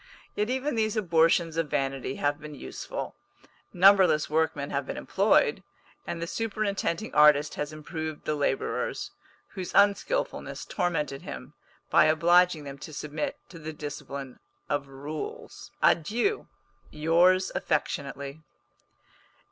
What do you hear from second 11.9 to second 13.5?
by obliging them to submit